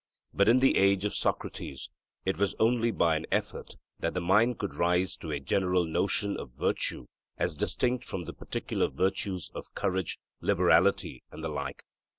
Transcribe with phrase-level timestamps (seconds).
[0.33, 1.91] But in the age of Socrates
[2.25, 6.37] it was only by an effort that the mind could rise to a general notion
[6.37, 7.05] of virtue
[7.37, 11.83] as distinct from the particular virtues of courage, liberality, and the like.